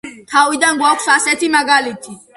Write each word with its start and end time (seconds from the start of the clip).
თავიდან 0.31 0.81
გვაქვს 0.81 1.07
ასეთი 1.17 1.51
მაგალითი. 1.57 2.21